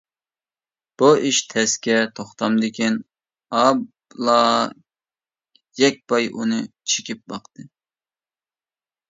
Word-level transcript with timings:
بۇ 1.01 1.09
ئىش 1.25 1.41
تەسكە 1.51 1.97
توختامدىكىن، 2.19 2.97
-ئابلا 3.59 4.39
يەكپاي 5.83 6.27
ئۇنى 6.33 6.59
چېكىپ 6.95 7.23
باقتى. 7.35 7.69